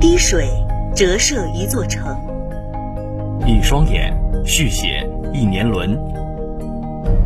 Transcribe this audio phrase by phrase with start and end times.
[0.00, 0.48] 滴水
[0.96, 2.16] 折射一座城，
[3.46, 4.10] 一双眼
[4.46, 5.94] 续写一年轮。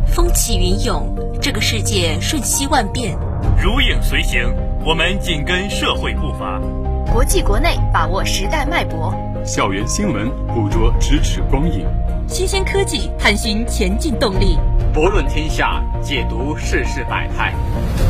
[0.05, 1.07] 风起云涌，
[1.41, 3.17] 这个世界瞬息万变。
[3.57, 4.41] 如影随形，
[4.85, 6.59] 我们紧跟社会步伐。
[7.13, 9.13] 国际国内把握时代脉搏，
[9.45, 11.87] 校园新闻捕捉咫尺光影，
[12.27, 14.59] 新鲜科技探寻前进动力，
[14.93, 17.53] 博论天下，解读世事百态。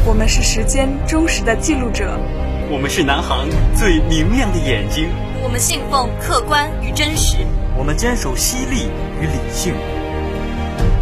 [0.08, 2.20] 我们是时间忠实的记录者，
[2.68, 5.08] 我们是南航最明亮的眼睛。
[5.44, 7.38] 我们信奉客观与真实，
[7.78, 8.88] 我们坚守犀利
[9.22, 9.76] 与理性。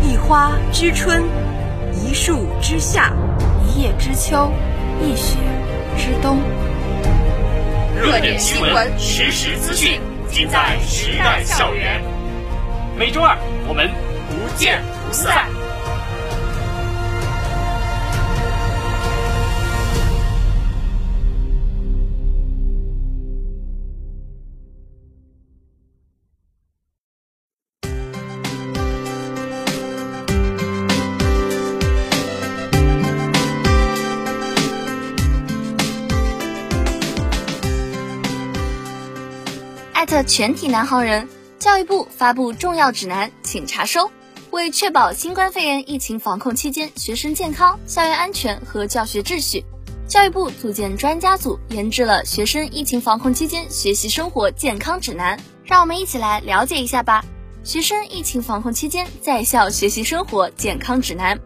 [0.01, 1.23] 一花知春，
[1.93, 3.13] 一树知夏，
[3.65, 4.51] 一叶知秋，
[5.01, 5.37] 一雪
[5.97, 6.39] 知冬。
[7.95, 12.01] 热点新闻，实时资讯，尽在时代校园。
[12.97, 13.37] 每周二，
[13.69, 13.89] 我们
[14.27, 15.47] 不见不散。
[40.13, 44.11] 的全体南航人，教育部发布重要指南，请查收。
[44.51, 49.65] 为确保新冠肺炎疫情防控期间学生健康、校园安全和教学秩序，
[50.07, 55.35] 教育部组建专家组研制了《学生疫情防控期间学习生活健康指南》。
[55.65, 57.25] 让我们一起来了解一下吧。
[57.63, 61.39] 学生疫情防控期间在校学习生活健康指南，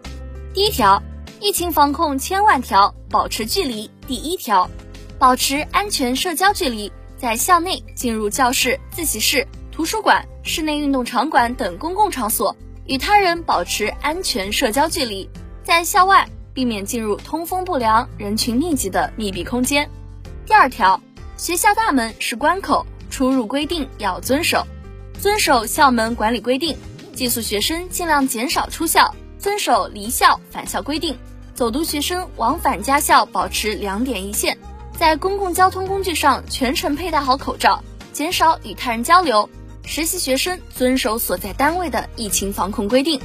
[0.53, 1.01] 第一条，
[1.39, 3.89] 疫情防控千万条，保持距离。
[4.05, 4.69] 第一条，
[5.17, 6.91] 保持安全社交距离。
[7.17, 15.27] 在校内进入教室、自习室、图书馆、室内运动场馆等公共场所，与他人保持安全社交距离；
[15.63, 19.89] 在校外避免进入通风不良、人群密集的密闭空间。
[20.45, 21.01] 第二条，
[21.38, 24.65] 学校大门是关口，出入规定要遵守，
[25.19, 26.77] 遵守校门管理规定。
[27.13, 31.17] 寄宿学生尽量减少出校，遵守离校返校规定。
[31.56, 34.56] 走读学生往返家校保持两点一线。
[34.97, 39.47] 在公共交通工具上全程佩戴好口罩，减少与他人交流。
[39.85, 43.22] 实习学生遵守所在单位的疫情防控规定。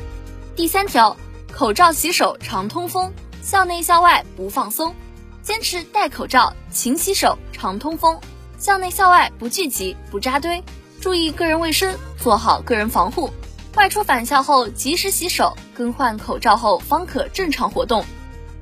[0.54, 1.16] 第三条，
[1.50, 3.10] 口罩洗手常通风，
[3.42, 4.94] 校内校外不放松，
[5.42, 8.20] 坚持戴口罩、勤洗手、常通风，
[8.58, 10.62] 校内校外不聚集、不扎堆，
[11.00, 13.30] 注意个人卫生，做好个人防护。
[13.76, 18.04] 外出返校后及时洗手、更换口罩后方可正常活动。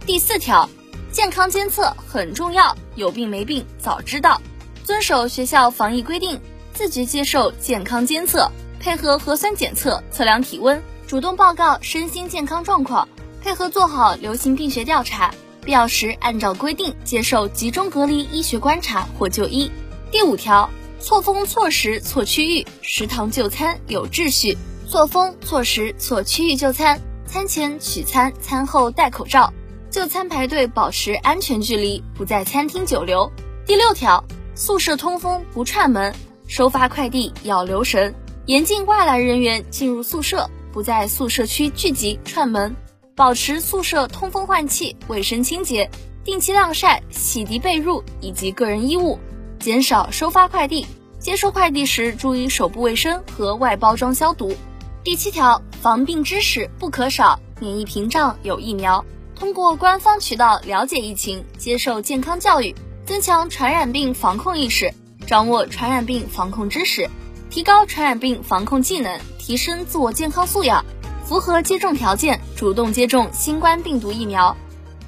[0.06, 0.70] 第四条。
[1.12, 4.40] 健康监测很重要，有病没病早知道。
[4.84, 6.40] 遵守学校防疫规定，
[6.72, 13.08] 自觉接受健康监测，配合核酸检测测量体温，主动报告身心健康状况，
[13.42, 15.34] 配合做好流行病学调查，
[15.64, 19.68] 必要时按照规定接受集中隔离医学观察或就医。
[20.12, 20.70] 第五条，
[21.00, 24.56] 错峰错时错区域，食堂就餐有秩序。
[24.88, 29.52] 错峰错时错区域就餐，餐前取餐，餐后戴口罩。
[29.90, 33.30] 就餐排队保持安全距离，不在餐厅久留。
[33.66, 34.24] 第六条，
[34.54, 36.14] 宿舍通风不串门，
[36.46, 38.14] 收发快递要留神，
[38.46, 42.74] 严禁外来人员进入宿舍，不在宿舍区聚集串门，
[43.16, 45.90] 保持宿舍通风换气、卫生清洁，
[46.24, 49.18] 定期晾晒、洗涤被褥以及个人衣物，
[49.58, 50.86] 减少收发快递。
[51.18, 54.54] 接收快递时注意手部卫生和外包装消毒。
[55.02, 59.04] 第七条，防病知识不可少，免疫屏障有疫苗。
[59.40, 62.74] 通过官方渠道了解疫情，接受健康教育，
[63.06, 64.92] 增强传染病防控意识，
[65.26, 67.08] 掌握传染病防控知识，
[67.48, 70.84] 提高传染病防控技能，提升自我健康素养，
[71.24, 74.54] 符合接种条件，主动接种新冠病毒疫苗。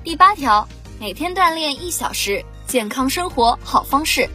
[0.02, 0.66] 第八条，
[0.98, 4.30] 每天锻炼一小时，健康生活好方式，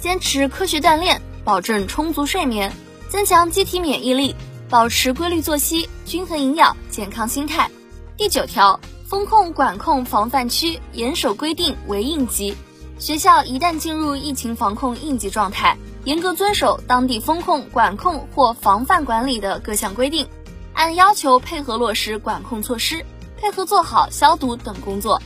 [0.00, 2.72] 坚持科学锻炼，保证充足睡眠，
[3.10, 4.34] 增强机体免疫力，
[4.70, 7.70] 保持规律作息，均衡营养，健康心态。
[8.16, 8.80] 第九条。
[9.14, 12.52] 风控管控防范区严守规定为应急，
[12.98, 20.26] 学校一旦进入疫情防控应急状态，严格遵守当地风控管控或防范管理的各项规定，
[20.72, 23.06] 按要求配合落实管控措施，
[23.40, 25.22] 配合做好消毒等工作。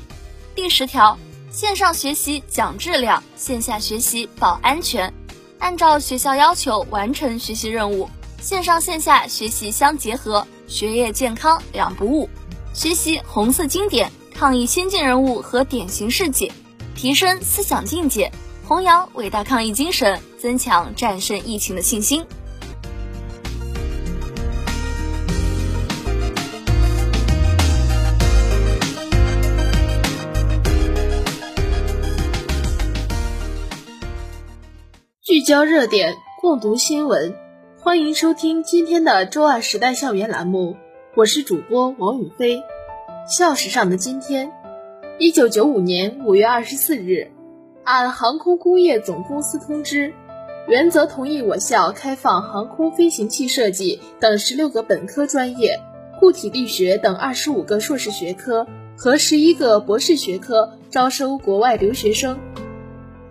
[0.55, 1.17] 第十条，
[1.51, 5.11] 线上学习讲质量，线下学习保安全，
[5.61, 8.07] 按照学校要求完成学习任务，
[8.39, 12.29] 线上线下学习相结合，学业健康两不误。
[12.79, 16.53] 学习红色经典，抗疫先进人物和典型事迹，
[16.95, 18.31] 提升思想境界，
[18.69, 22.25] 弘扬伟大抗疫精神，增强战胜疫情的信心。
[35.21, 37.35] 聚焦热点，共读新闻，
[37.81, 40.77] 欢迎收听今天的周二时代校园栏目，
[41.15, 42.63] 我是主播王宇飞。
[43.27, 44.53] 校史上的今天，
[45.19, 47.31] 一九九五年五月二十四日，
[47.83, 50.13] 按航空工业总公司通知，
[50.69, 55.81] 原则同意我校开放航空飞行器设计等十六个本科专业，
[56.21, 58.67] 固体力学等二十五个硕士学科
[58.97, 62.39] 和十一个博士学科招收国外留学生。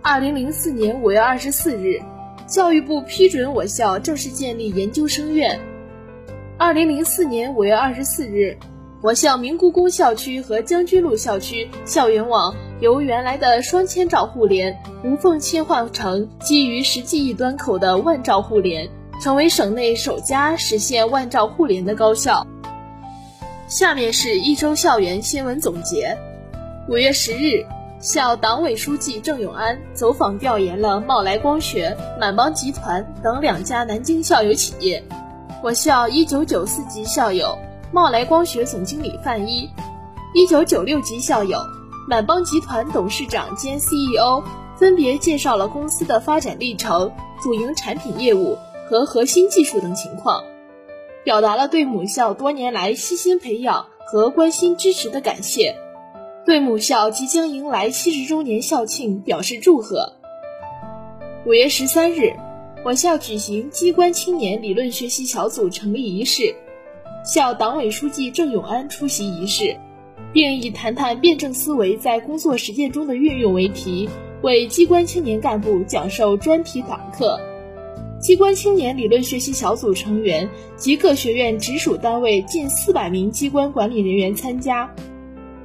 [0.02, 2.02] 二零零四年五月二十四日，
[2.46, 5.58] 教育部批准我校正式建立研究生院。
[6.60, 8.58] 二零零四年五月二十四日，
[9.00, 18.90] 我校明故宫校区和将军路校区校园网由原来的双千兆互联无缝切换成基于实际一端口的万兆互联，
[19.22, 22.44] 成为省内首家实现万兆互联的高校。
[23.68, 26.18] 下面是一周校园新闻总结：
[26.88, 27.64] 五月十日。
[28.00, 35.02] 校党委书记郑永安走访调研了茂来光学、满邦集团等两家南京校友企业。
[35.60, 37.58] 我校1994级校友
[37.90, 39.68] 茂来光学总经理范一
[40.34, 41.58] ，1996级校友
[42.06, 44.40] 满邦集团董事长兼 CEO
[44.76, 47.10] 分别介绍了公司的发展历程、
[47.42, 48.56] 主营产品业务
[48.88, 50.44] 和核心技术等情况，
[51.24, 55.74] 表达了对母校多年来悉心培养和关心支持的感谢。
[56.46, 60.12] 对母校即将迎来七十周年校庆表示祝贺。
[61.44, 62.32] 五月十三日，
[62.84, 66.54] 我校举行机关青年理论学习小组成立仪式，
[67.24, 69.76] 校党委书记郑永安出席仪式，
[70.32, 74.08] 并以“谈谈辩证思维在工作实践中的运用”为题，
[74.42, 77.38] 为机关青年干部讲授专题党课。
[78.20, 84.88] 机关青年理论学习小组成员及各学院直属单位近四百名机关管理人员参加。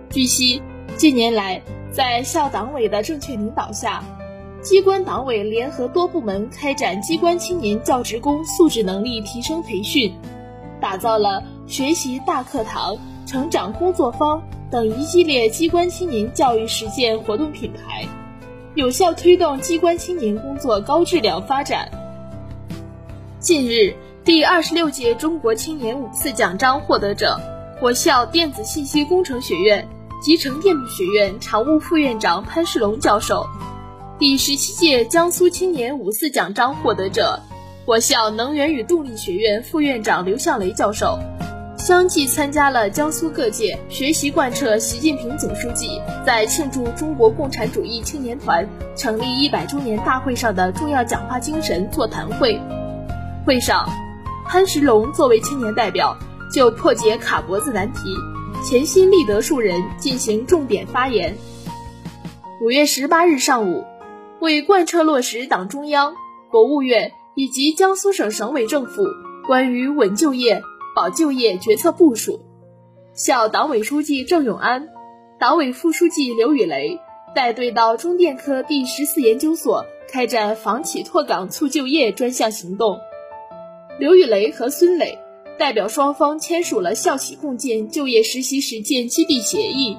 [0.09, 0.61] 据悉。
[0.95, 1.59] 近年来，
[1.91, 4.03] 在校党委的正确领导下，
[4.63, 10.15] 机关党委联合多部门开展机关青年教职工素质能力提升培训，
[10.79, 12.95] 打造了学习大课堂、
[13.25, 18.07] 成长工作坊等一系列机关青年教育实践活动品牌，
[18.73, 21.91] 有效推动机关青年工作高质量发展。
[23.39, 23.93] 近日，
[24.23, 27.37] 第二十六届中国青年五次奖章获得者，
[27.81, 29.85] 我校电子信息工程学院。
[30.23, 33.45] 集成电路学院常务副院长潘世龙教授，
[34.23, 37.41] 第十七届江苏青年五四奖章获得者，
[37.85, 41.19] 我校能源与动力学院副院长刘向雷教授，
[41.77, 48.65] 相继参加了江苏各界学习贯彻习近平总书记在庆祝中国共产主义青年团
[48.95, 52.57] 成立一百周年大会上的重要讲话精神座谈会。
[53.45, 53.85] 会上，
[54.47, 56.17] 潘石龙作为青年代表，
[56.49, 57.99] 就破解卡脖子难题。
[58.63, 61.35] 潜心立德树人进行重点发言。
[62.61, 63.83] 五月十八日上午，
[64.43, 66.15] 为贯彻落实党中央、
[66.51, 69.05] 国务院以及江苏省省委政府
[69.47, 70.61] 关于稳就业、
[70.93, 72.41] 保就业决策部署，
[73.13, 74.89] 校党委书记郑永安、
[75.39, 76.99] 党委副书记刘雨雷
[77.33, 82.99] 带队到中电科第十四研究所开展房企拓岗促就业专项行动。
[83.97, 85.17] 刘雨雷和孙磊。
[85.55, 89.95] 代表双方签署了校企共建就业实习实践基地协议。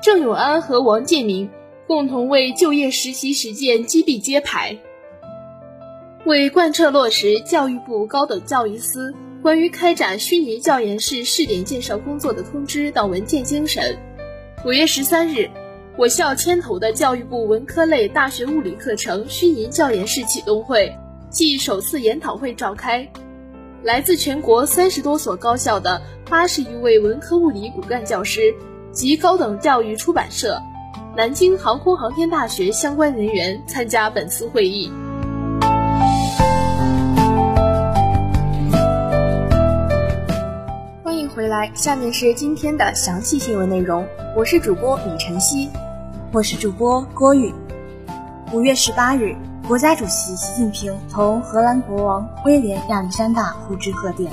[0.00, 1.50] 郑永安和王建明
[1.88, 4.76] 共同为就业实习实践基地揭牌。
[6.26, 13.96] 为贯彻落实教育部高等教育司关于开展虚拟教研室试点建设工作的通知等文件精神，
[14.66, 15.48] 五月十三日，
[15.96, 20.94] 我校牵头的教育部文科类大学物理课程虚拟教研室启动会
[21.30, 23.08] 暨首次研讨会召开。
[23.82, 28.54] 来自全国三十多所高校的八十余位文科物理骨干教师
[28.92, 30.60] 及高等教育出版社、
[31.18, 34.88] 南京航空航天大学相关人员参加本次会议。
[41.02, 44.06] 欢迎回来，下面是今天的详细新闻内容。
[44.36, 45.68] 我是主播李晨曦，
[46.32, 47.52] 我是主播郭宇。
[48.52, 49.34] 五月十八日。
[49.66, 54.32] 国家主席习近平同荷兰国王威廉亚历山大互致贺电，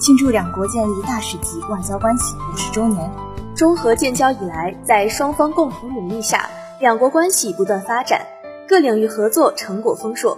[0.00, 3.08] 庆祝两国建立大使级外交关系五十周年。
[3.54, 8.26] 中荷建交以来，在双方共同努力下，两国关系不断发展，
[8.66, 10.36] 各领域合作成果丰硕。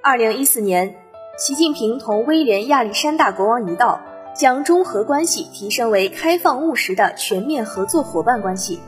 [0.00, 0.94] 二零一四年，
[1.36, 4.00] 习近平同威廉亚历山大国王一道，
[4.36, 8.78] 将中荷关系提升为开放务实的全面合作伙伴关系。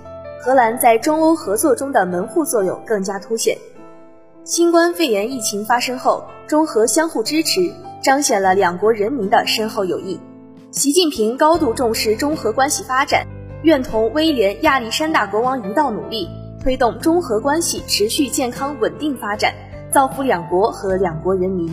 [0.40, 3.58] 荷兰在中欧合作中的门户作用更加凸显。
[4.44, 10.20] 新冠肺炎疫情发生后，中荷相互支持，彰显了两国人民的深厚友谊。
[10.70, 13.26] 习近平高度重视中荷关系发展，
[13.66, 16.28] 愿同威廉亚历山大国王一道努力，
[16.62, 19.52] 推动中荷关系持续健康稳定发展，
[19.90, 21.68] 造福两国和两国人民。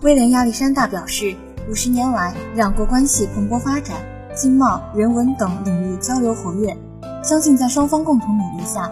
[0.00, 1.32] 威廉亚历山大表示，
[1.70, 3.98] 五十年来，两国关系蓬勃发展，
[4.34, 6.76] 经贸、人文等领域交流活跃。
[7.22, 8.90] 相信在双方共同努力下，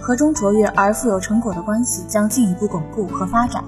[0.00, 3.64] 和中卓越而富有成果的关系将进一步巩固和发展。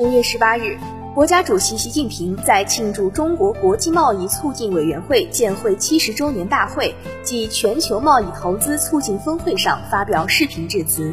[0.00, 0.76] 五月十八日，
[1.14, 11.12] 国家主席习近平在庆祝中国国际贸易促进委员会建会七十周年大会暨全球贸易投资促进峰会上发表视频致辞。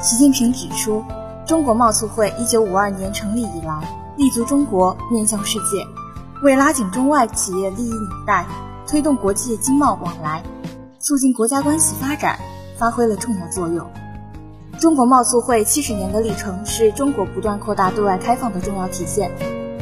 [0.00, 1.02] 习近平指出，
[1.44, 5.84] 中国贸促会一九五二年成立以来，立足中国，面向世界，
[6.44, 8.46] 为拉紧中外企业利益纽带，
[8.86, 10.40] 推动国际经贸往来。
[11.00, 12.38] 促进国家关系发展
[12.78, 13.84] 发挥了重要作用。
[14.78, 19.30] 中国贸促会七十年的历程是中国不断扩大对外开放的重要体现，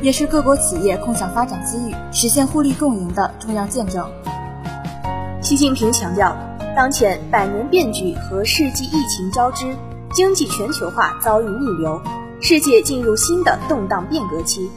[0.02, 4.06] 也是各国企业共享发展机遇、实现互利共赢的重要见证。
[5.40, 6.36] 习近平强调，
[6.76, 9.74] 当前百年变局和世纪疫情交织，
[10.12, 12.00] 经济全球化遭遇逆流，
[12.40, 14.70] 世界进入新的动荡变革期，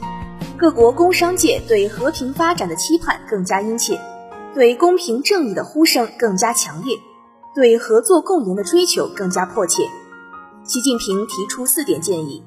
[0.56, 4.00] 各国工商界对和平发展的期盼更加殷切。
[4.54, 6.96] 对公平正义的呼声更加强烈，
[7.54, 9.82] 对合作共赢的追求更加迫切。
[10.66, 12.42] 习近平提出四点建议：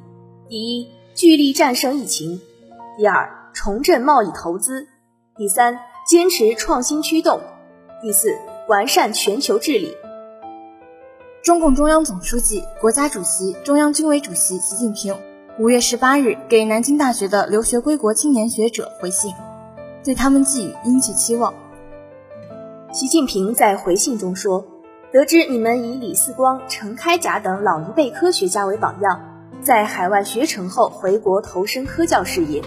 [0.50, 2.38] 第一，聚力战胜疫情；
[2.98, 4.86] 第二，重振贸易投资；
[5.38, 7.40] 第三，坚持创新驱动；
[8.02, 9.96] 第四，完善全球治理。
[11.42, 15.16] 中共中央总书记、国家主席、中央军委主席习近平
[15.58, 19.34] 五月十八日给南京大学的留学归国青年学者回信，
[20.04, 21.54] 对他们寄予殷切期望。
[22.92, 24.66] 习近平在回信中说
[25.12, 29.20] ：“得知你们以李四光、陈开甲等老一辈科学家为榜样，
[29.60, 32.62] 在海外学成后回国投身科教事业，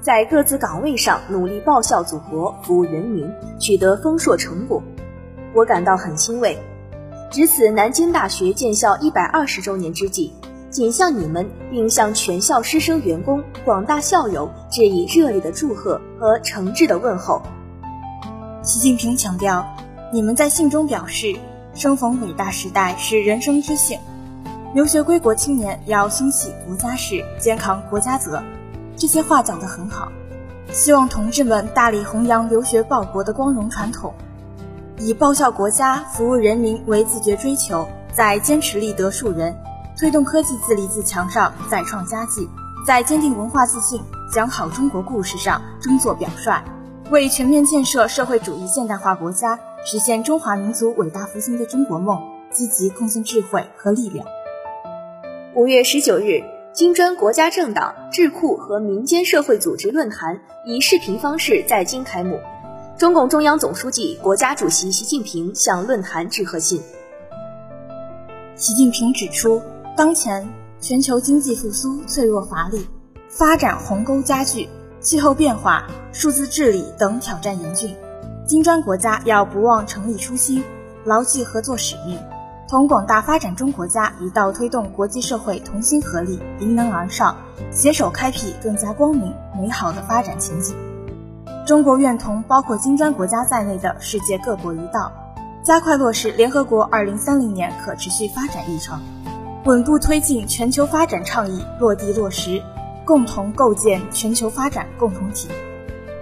[0.00, 3.28] 在各自岗位上努力报效祖国、服务人民，
[3.58, 4.80] 取得丰硕成果，
[5.52, 6.56] 我感到很欣慰。
[7.32, 10.32] 值此南京大学建校一百二十周年之际，
[10.70, 17.42] 谨向你们并向全校师生、员工、广大校友致以热烈的祝贺和诚挚的问候。”
[18.62, 19.66] 习近平强调，
[20.12, 21.34] 你们在信中表示，
[21.78, 24.00] 生逢伟大时代是人生之幸，
[24.74, 28.42] 留学归国青年要心系国家事，肩扛国家责，
[28.96, 30.08] 这些话讲得很好。
[30.72, 34.12] 希望同志们大力弘扬留学报国的光荣传统，
[34.98, 39.56] 以报效国家、服务人民为自觉追求，在坚持立德树人、
[39.96, 42.50] 推动科技自立自强上再创佳绩，
[42.84, 44.02] 在坚定文化自信、
[44.34, 46.60] 讲好中国故事上争做表率。
[47.10, 52.20] 为全面建设社会主义现代化国家，实现中华民族伟大复兴的中国梦，
[52.50, 54.26] 积极贡献智慧和力量。
[55.54, 56.42] 五月十九日，
[56.72, 62.38] 金砖国家政党、智库和民间社会组织论坛以视频方式在京开幕。
[62.98, 66.82] 中共中央总书记、国家主席习近平向论坛致贺信。
[68.56, 69.62] 习近平指出，
[69.96, 70.46] 当前
[70.80, 72.86] 全球经济复苏脆弱乏力，
[73.28, 74.68] 发展鸿沟加剧。
[75.00, 77.94] 气候变化、数字治理等挑战严峻，
[78.48, 80.64] 金砖国家要不忘成立初心，
[81.04, 82.18] 牢记合作使命，
[82.66, 87.36] 同广大发展中国家一道推动国际社会同心合力、迎难而上，
[87.70, 90.74] 携手开辟更加光明美好的发展前景。
[91.66, 95.12] 中国愿同包括金砖国家在内的世界各国一道，
[95.62, 98.98] 加快落实联合国2030年可持续发展议程，
[99.66, 102.62] 稳步推进全球发展倡议落地落实。
[103.04, 105.48] 共同构建全球发展共同体。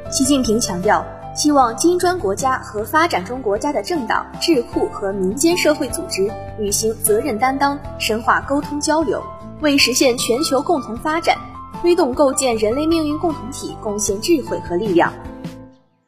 [0.08, 1.04] 习近平强调，
[1.36, 9.22] 希望金砖国家和发展中国家的政党、智库和民间社会组织履行责任担当，深化沟通交流，
[9.60, 11.36] 为实现全球共同发展、
[11.82, 15.12] 推动构建人类命运共同体贡献智慧和力量。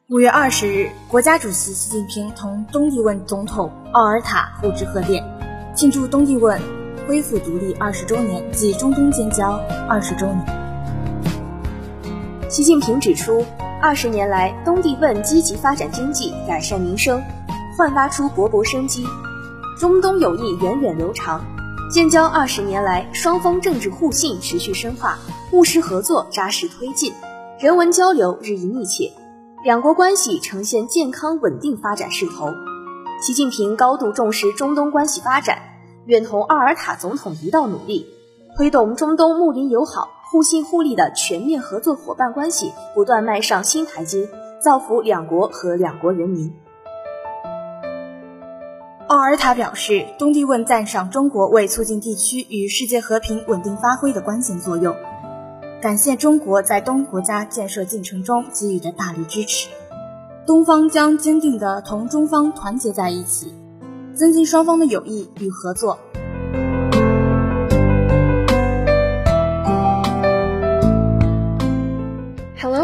[0.09, 5.23] 五月二十日，国家主席习近平同东帝汶总统奥尔塔互致贺电，
[5.75, 6.59] 庆祝东帝汶
[7.07, 10.68] 恢复独立二十周年及中东建交二十周年。
[12.49, 13.45] 习近平指出，
[13.79, 17.21] 二十年来，东帝汶积极发展经济，改善民生，
[17.77, 19.05] 焕发出勃勃生机。
[19.77, 21.45] 中东友谊源远流长，
[21.93, 25.19] 建交二十年来，双方政治互信持续深化，
[25.51, 27.13] 务实合作扎实推进，
[27.59, 29.11] 人文交流日益密切，
[29.63, 32.47] 两国关系呈现健康稳定发展势头。
[33.21, 35.59] 习近平高度重视中东关系发展，
[36.07, 38.07] 愿同奥尔塔总统一道努力，
[38.57, 40.09] 推动中东睦邻友好。
[40.31, 46.53] 互信互利的全面合作伙伴关系不断迈上新台阶，造福两国和两国人民。
[49.07, 54.95] 奥尔塔表示，东帝汶赞赏中国为促进地区与世界和平稳定发挥的关键作用，
[55.81, 59.67] 感谢中国在东国家建设进程中给予的大力支持。
[60.45, 63.51] 东方将坚定地同中方团结在一起，
[64.13, 65.97] 增进双方的友谊与合作。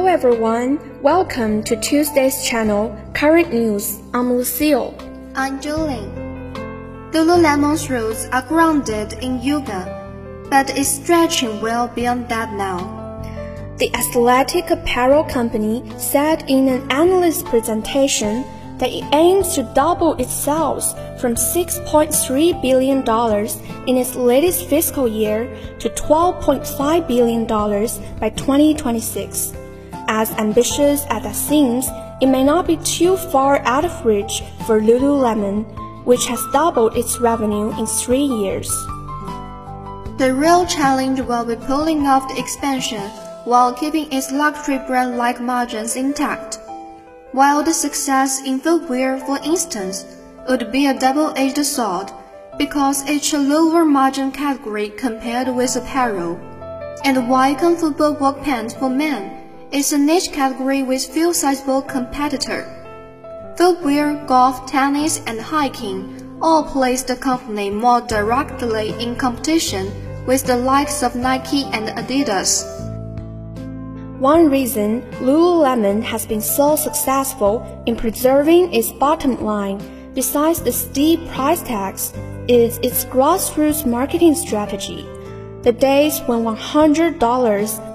[0.07, 3.99] Everyone, welcome to Tuesday's channel, Current News.
[4.13, 4.97] I'm Lucille.
[5.35, 6.07] I'm Julie.
[7.11, 9.83] Lululemon's roots are grounded in yoga,
[10.49, 12.79] but it's stretching well beyond that now.
[13.77, 18.45] The athletic apparel company said in an analyst presentation
[18.77, 22.99] that it aims to double its sales from $6.3 billion
[23.89, 29.64] in its latest fiscal year to $12.5 billion by 2026.
[30.07, 31.87] As ambitious as that seems,
[32.21, 35.65] it may not be too far out of reach for Lululemon,
[36.05, 38.69] which has doubled its revenue in three years.
[40.17, 43.01] The real challenge will be pulling off the expansion
[43.45, 46.59] while keeping its luxury brand-like margins intact.
[47.31, 50.05] While the success in footwear, for instance,
[50.47, 52.11] would be a double-edged sword
[52.57, 56.39] because it's a lower margin category compared with apparel,
[57.03, 59.34] and Wycombe football work pants for men
[59.75, 62.65] is a niche category with few sizable competitors.
[63.57, 69.91] Footwear, golf, tennis, and hiking all place the company more directly in competition
[70.25, 72.63] with the likes of Nike and Adidas.
[74.17, 79.81] One reason Lululemon has been so successful in preserving its bottom line,
[80.13, 82.13] besides the steep price tags,
[82.47, 85.05] is its grassroots marketing strategy.
[85.63, 87.19] The days when $100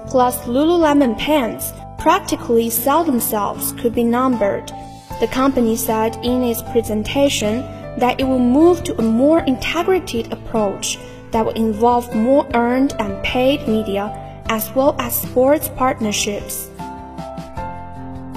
[0.07, 4.71] plus Lululemon pants practically sell themselves could be numbered.
[5.19, 7.61] The company said in its presentation
[7.97, 10.97] that it will move to a more integrated approach
[11.31, 14.09] that will involve more earned and paid media
[14.49, 16.69] as well as sports partnerships.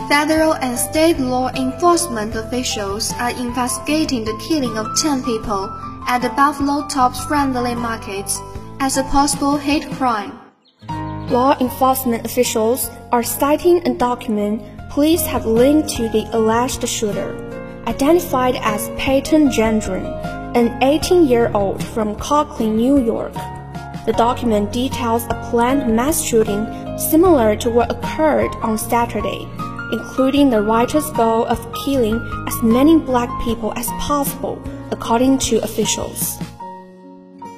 [0.08, 5.74] Federal and state law enforcement officials are investigating the killing of 10 people
[6.06, 8.38] at the Buffalo Tops Friendly Markets
[8.80, 10.43] as a possible hate crime.
[11.30, 17.34] Law enforcement officials are citing a document police have linked to the alleged shooter,
[17.86, 20.04] identified as Peyton Gendron,
[20.54, 23.32] an 18 year old from Conklin, New York.
[24.04, 26.66] The document details a planned mass shooting
[26.98, 29.48] similar to what occurred on Saturday,
[29.92, 36.36] including the righteous goal of killing as many black people as possible, according to officials.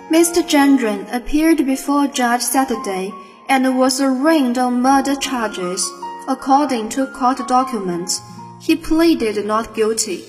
[0.09, 0.40] Mr.
[0.48, 3.12] Gendron appeared before a Judge Saturday
[3.48, 5.88] and was arraigned on murder charges.
[6.28, 8.20] According to court documents,
[8.61, 10.24] he pleaded not guilty.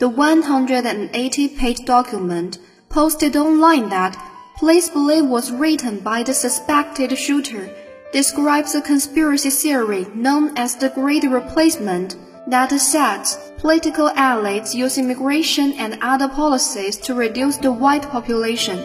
[0.00, 4.16] The 180 page document posted online that
[4.56, 7.70] police believe was written by the suspected shooter,
[8.12, 12.16] describes a conspiracy theory known as the Great Replacement
[12.48, 18.84] that sets political elites use immigration and other policies to reduce the white population.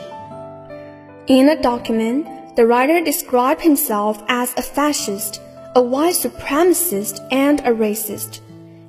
[1.25, 5.39] In the document, the writer described himself as a fascist,
[5.75, 8.39] a white supremacist, and a racist.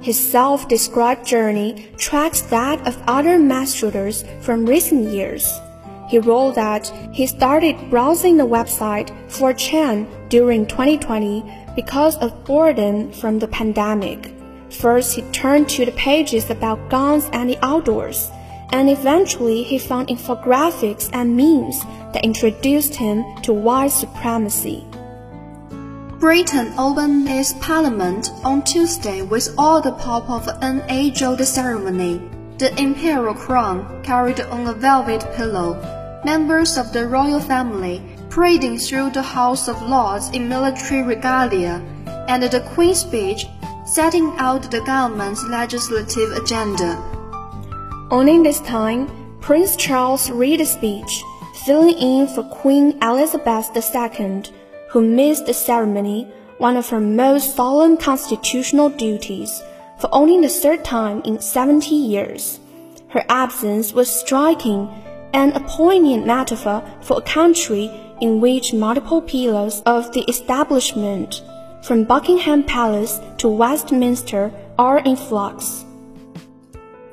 [0.01, 5.61] His self described journey tracks that of other mass shooters from recent years.
[6.09, 11.45] He wrote that he started browsing the website 4chan during 2020
[11.77, 14.33] because of boredom from the pandemic.
[14.71, 18.31] First, he turned to the pages about guns and the outdoors,
[18.73, 24.85] and eventually he found infographics and memes that introduced him to white supremacy.
[26.19, 32.21] Britain opened its parliament on Tuesday with all the pomp of an age-old ceremony.
[32.59, 35.75] The imperial crown carried on a velvet pillow
[36.25, 41.83] members of the royal family parading through the House of Lords in military regalia,
[42.29, 43.47] and the Queen's speech
[43.87, 47.18] setting out the government's legislative agenda.
[48.11, 49.11] Only this time,
[49.43, 51.23] Prince Charles read the speech,
[51.67, 54.45] filling in for Queen Elizabeth II,
[54.89, 59.63] who missed the ceremony, one of her most solemn constitutional duties,
[60.01, 62.61] for only the third time in 70 years.
[63.09, 64.89] Her absence was striking
[65.35, 67.91] and a poignant metaphor for a country
[68.23, 71.43] in which multiple pillars of the establishment,
[71.83, 75.85] from Buckingham Palace to Westminster, are in flux.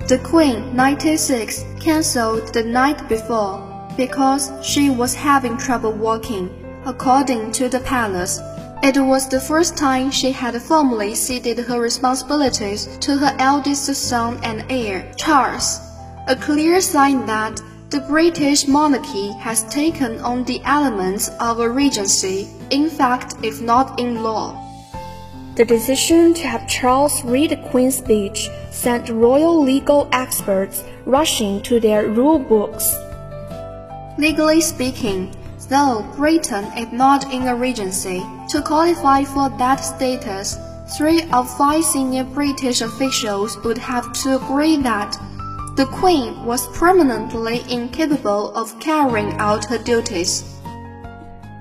[0.08, 3.60] The Queen, 96, cancelled the night before
[3.98, 6.48] because she was having trouble walking,
[6.86, 8.40] according to the palace.
[8.84, 14.40] It was the first time she had formally ceded her responsibilities to her eldest son
[14.44, 15.80] and heir, Charles,
[16.28, 22.48] a clear sign that the British monarchy has taken on the elements of a regency,
[22.70, 24.65] in fact, if not in law.
[25.56, 31.80] The decision to have Charles read the Queen's speech sent royal legal experts rushing to
[31.80, 32.94] their rule books.
[34.18, 35.34] Legally speaking,
[35.70, 38.22] though Britain is not in a regency.
[38.50, 40.58] To qualify for that status,
[40.98, 45.18] three of five senior British officials would have to agree that
[45.78, 50.44] the Queen was permanently incapable of carrying out her duties.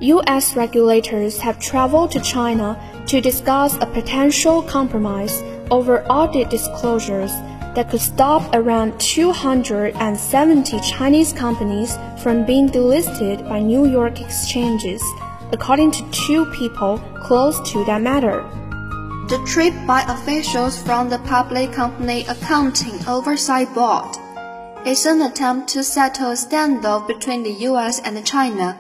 [0.01, 0.57] U.S.
[0.57, 2.77] regulators have traveled to China
[3.07, 7.31] to discuss a potential compromise over audit disclosures
[7.75, 15.03] that could stop around 270 Chinese companies from being delisted by New York exchanges,
[15.53, 18.43] according to two people close to that matter.
[19.29, 24.17] The trip by officials from the Public Company Accounting Oversight Board
[24.87, 28.79] is an attempt to settle a standoff between the US and China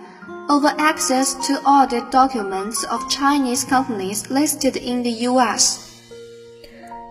[0.49, 6.03] over access to audit documents of Chinese companies listed in the US.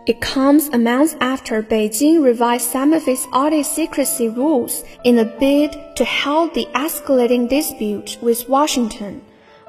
[0.06, 5.26] It comes a month after Beijing revised some of its audit secrecy rules in a
[5.26, 9.22] bid to halt the escalating dispute with Washington,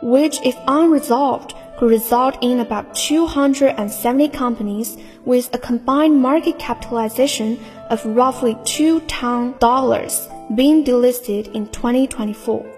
[0.02, 7.58] which, if unresolved, could result in about 270 companies with a combined market capitalization
[7.90, 12.73] of roughly 2 ton dollars being delisted in 2024.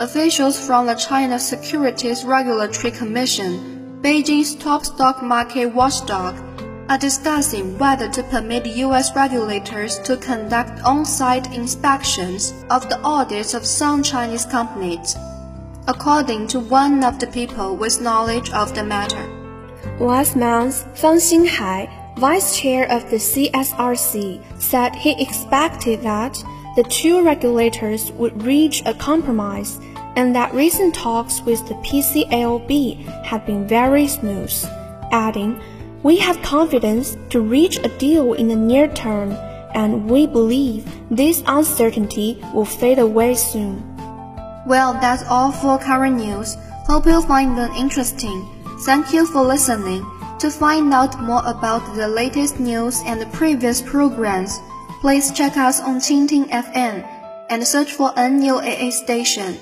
[0.00, 6.36] Officials from the China Securities Regulatory Commission, Beijing's top stock market watchdog,
[6.88, 9.10] are discussing whether to permit U.S.
[9.16, 15.16] regulators to conduct on-site inspections of the audits of some Chinese companies,
[15.88, 19.26] according to one of the people with knowledge of the matter.
[19.98, 26.40] Last month, Fang Xinghai, vice chair of the CSRC, said he expected that
[26.76, 29.80] the two regulators would reach a compromise
[30.18, 34.52] and that recent talks with the PCAOB have been very smooth,
[35.12, 35.60] adding,
[36.02, 39.30] we have confidence to reach a deal in the near term,
[39.76, 43.80] and we believe this uncertainty will fade away soon.
[44.66, 46.56] Well, that's all for current news.
[46.88, 48.44] Hope you'll find them interesting.
[48.80, 50.04] Thank you for listening.
[50.40, 54.58] To find out more about the latest news and the previous programs,
[55.00, 57.06] please check us on Qingting FM
[57.50, 59.56] and search for NUAA station.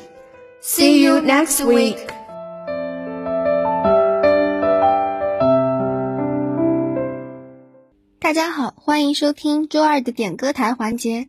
[0.68, 1.96] See you next week.
[8.18, 11.29] 大家好，欢迎收听周二的点歌台环节。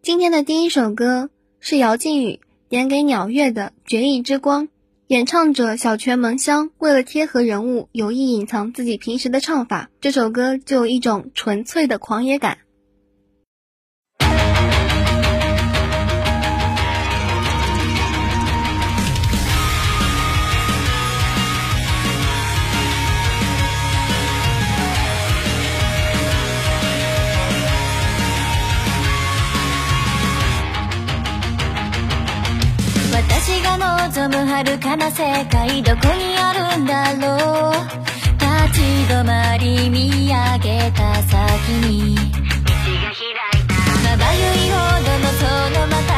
[0.00, 1.28] 今天的第一首歌
[1.60, 2.40] 是姚靖宇
[2.70, 4.68] 点给鸟月的《绝艺之光》，
[5.08, 12.56] 演唱者小泉萌香为了贴合人物，有意隐藏自己平时的唱法，这首歌就有一种纯粹的狂野感。
[34.08, 37.74] 望む遥かな世界どこにあるんだろう。
[38.38, 41.34] 立ち止まり見上げた先
[41.90, 42.14] に。
[42.14, 43.74] 道が開いた。
[44.08, 45.42] まばゆいほどのそ
[45.80, 46.15] のまた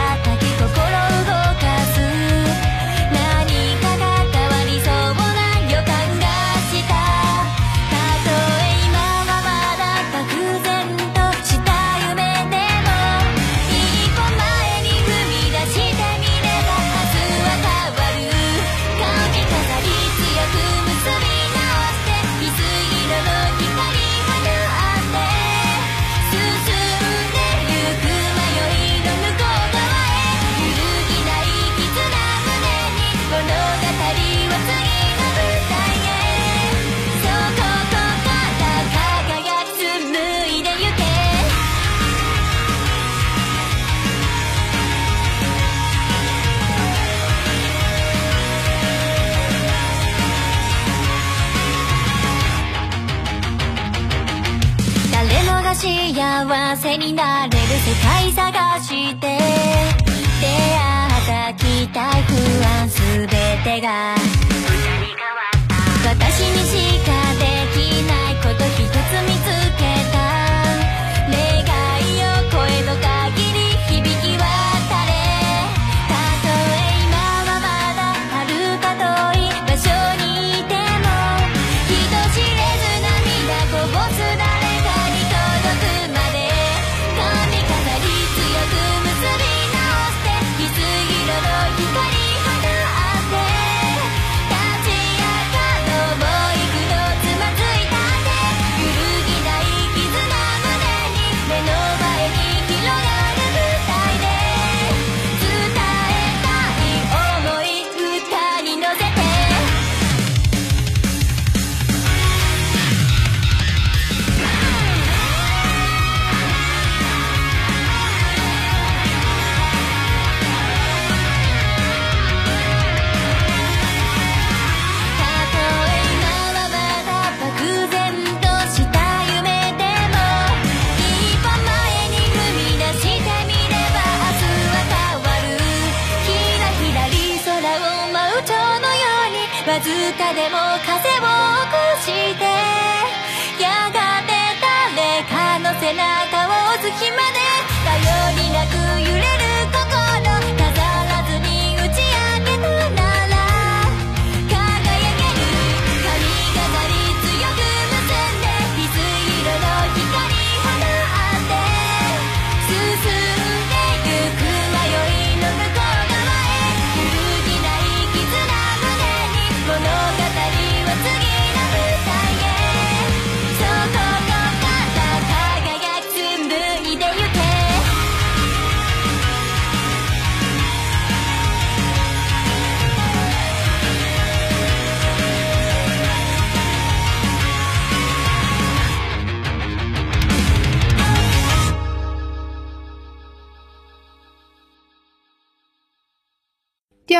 [57.08, 59.27] になれる世界探して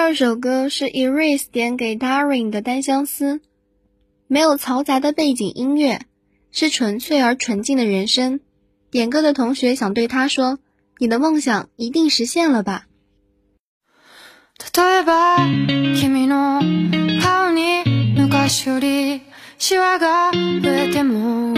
[0.08, 3.36] 二首歌是 Erase 点给 Darin 的《单相思》，
[4.28, 6.02] 没有嘈杂的背景音乐，
[6.52, 8.40] 是纯粹而纯净的人声。
[8.90, 12.88] 点歌的同学想对他说：“你的梦想一定实现了吧？”
[14.74, 15.38] 例えば
[16.00, 16.62] 君の
[17.22, 17.84] 顔に
[18.16, 19.22] 昔より
[19.58, 21.54] シワが増えても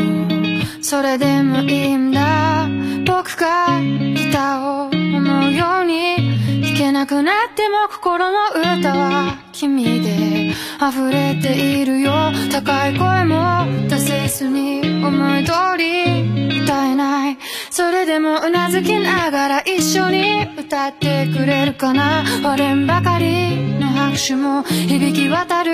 [0.82, 2.68] それでもいいんだ。
[3.06, 6.16] 僕がギターを思うように
[6.62, 12.12] 弾けなくなっても心の歌は君で溢れているよ。
[12.50, 17.38] 高い声も出せずに思い通り歌えない。
[17.70, 22.24] それでもうなずきながら一緒に歌ってくれるかな。
[22.42, 25.69] 割れんばかりの拍手も響き渡る。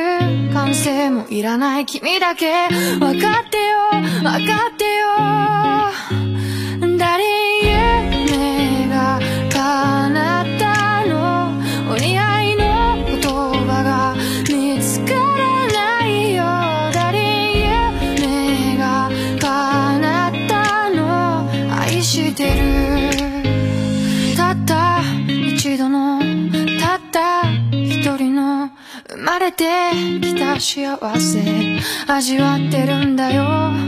[0.86, 2.68] 歓声もいらない君だけ。
[2.68, 5.16] 分かってよ分かってよ。
[6.96, 7.25] 誰
[29.56, 29.64] て
[30.20, 31.80] きた幸せ。
[32.06, 33.85] 味わってるんだよ。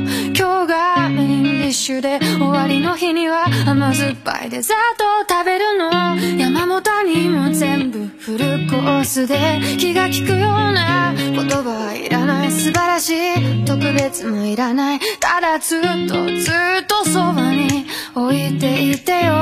[0.66, 10.40] がメインディッシュで終わりの日には甘酸っぱいデザートを食べるの山も谷も全部フルコースで気が利くよう
[10.72, 16.50] な言葉はいらない素晴らしい特別もいらないただずっとず
[16.82, 19.34] っとそばに置いていてよ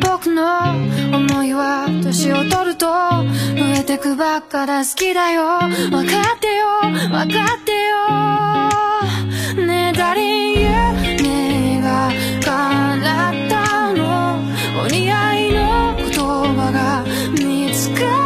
[0.00, 0.70] 僕の
[1.16, 5.58] 思いは年を取ると増えてくばっかだ好きだよ。
[5.90, 7.28] 分かってよ分かっ
[7.64, 8.76] てよ。
[9.56, 10.22] ねえ誰
[10.60, 12.10] 夢が
[12.44, 14.40] 叶ったの。
[14.84, 18.25] お似合いの言葉が見つかる。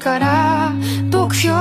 [0.00, 0.72] から
[1.10, 1.54] 僕よ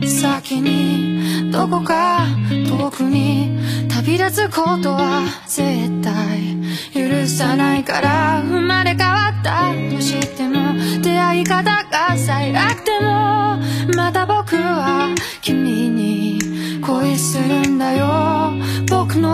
[0.00, 3.56] り先にどこか遠くに
[3.88, 6.56] 旅立つことは絶対
[6.92, 13.60] 許さないから生まれ変わったとしても出会い方が最悪でも
[13.96, 16.40] また僕は君に
[16.82, 18.52] 恋するんだよ。
[18.90, 19.30] 僕の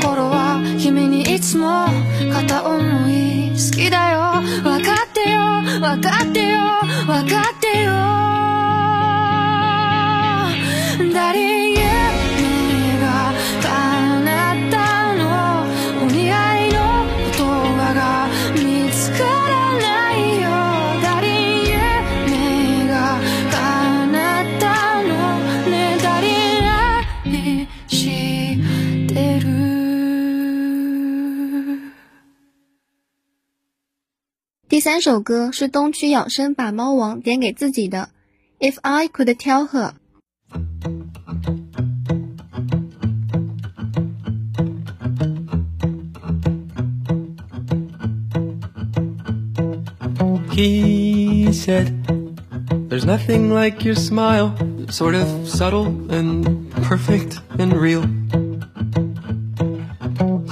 [0.00, 1.86] 心は君にいつも
[2.32, 4.42] 片思い好きだよ。
[5.84, 6.58] 分かってよ
[7.06, 8.33] 分かってよ。
[34.83, 38.09] 三首歌是东区养生把猫王点给自己的《
[38.71, 39.91] If I Could Tell Her》。
[50.51, 51.93] He said,
[52.89, 54.55] There's nothing like your smile,
[54.89, 58.03] sort of subtle and perfect and real.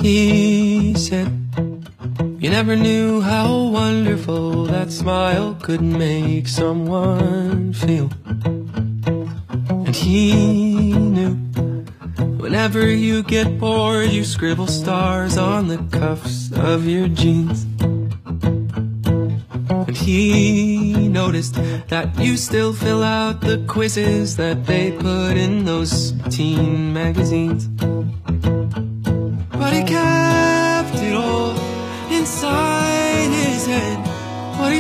[0.02, 1.41] He said,
[2.43, 8.11] you never knew how wonderful that smile could make someone feel.
[9.71, 11.35] And he knew
[12.43, 17.65] whenever you get bored, you scribble stars on the cuffs of your jeans.
[19.87, 21.55] And he noticed
[21.91, 27.69] that you still fill out the quizzes that they put in those teen magazines.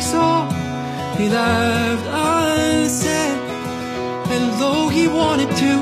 [0.02, 0.50] He saw,
[1.16, 3.38] he left unsaid.
[4.34, 5.72] And though he wanted to,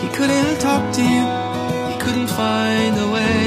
[0.00, 1.24] he couldn't talk to you.
[1.90, 3.44] He couldn't find a way.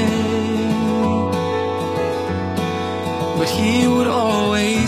[3.37, 4.78] But he would always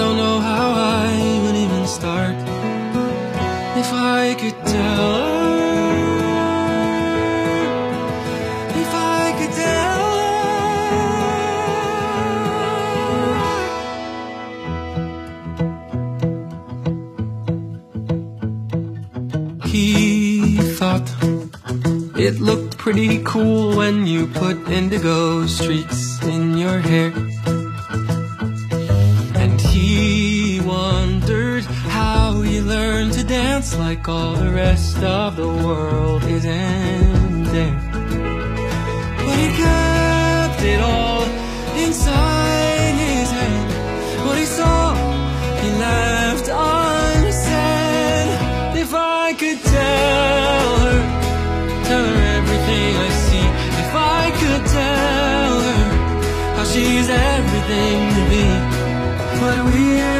[0.00, 0.68] don't know how
[1.06, 2.36] I would even start.
[3.82, 5.94] If I could tell her.
[8.82, 10.00] If I could tell
[19.60, 19.68] her.
[19.72, 21.08] He thought
[22.26, 27.12] it looked pretty cool when you put indigo streaks in your hair.
[33.60, 37.78] Dance like all the rest of the world isn't there.
[39.24, 41.24] But he kept it all
[41.84, 43.68] inside his head.
[44.26, 44.94] What he saw,
[45.62, 48.28] he left unsaid.
[48.84, 51.00] If I could tell her,
[51.88, 53.46] tell her everything I see.
[53.82, 55.84] If I could tell her
[56.56, 58.44] how she's everything to me.
[59.40, 60.19] But we're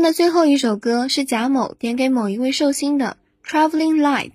[0.00, 4.30] 天的最后一首歌是贾某点给某一位寿星的《Traveling Light》，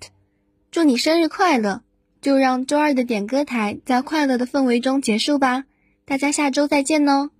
[0.70, 1.82] 祝你生日快乐！
[2.22, 5.64] 就让周二的点歌台在快乐的氛围中结束吧，
[6.04, 7.30] 大家下周再见哦。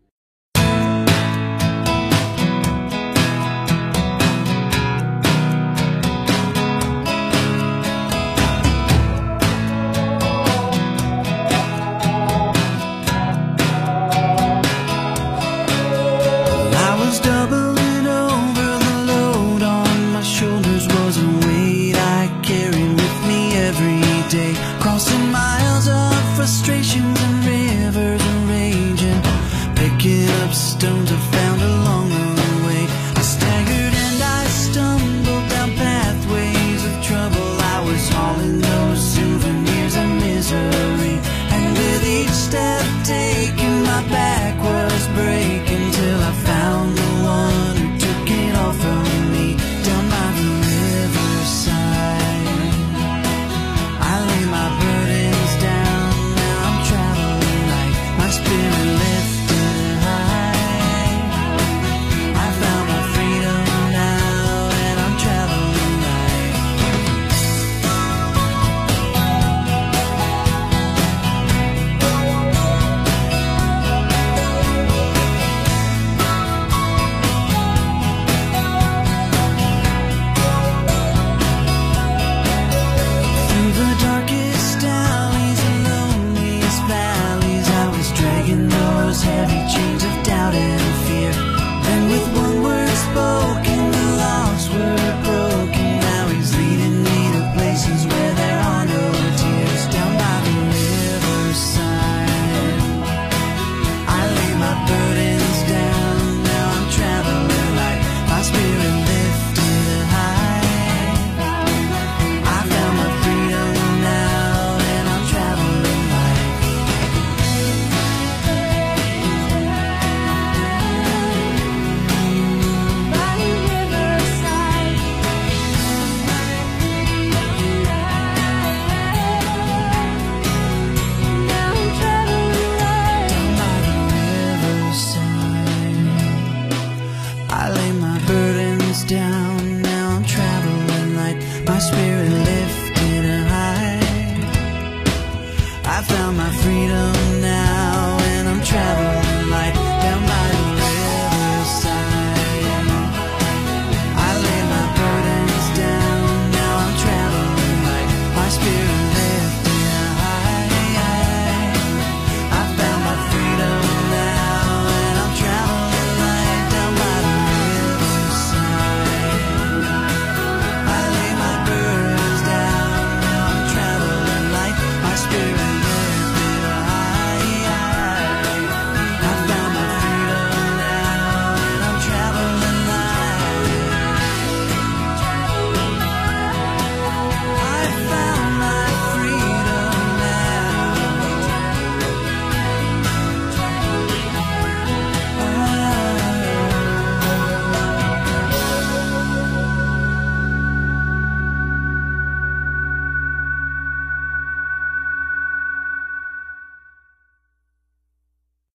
[137.77, 139.56] lay my burdens down.